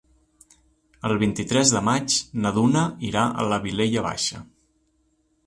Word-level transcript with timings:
El 1.09 1.13
vint-i-tres 1.23 1.73
de 1.75 1.81
maig 1.89 2.15
na 2.47 2.53
Duna 2.57 2.87
irà 3.11 3.27
a 3.45 3.47
la 3.53 3.61
Vilella 3.67 4.07
Baixa. 4.09 4.43